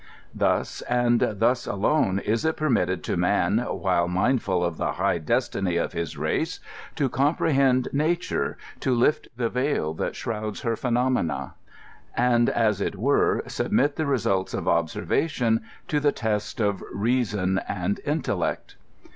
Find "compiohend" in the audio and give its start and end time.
7.07-7.87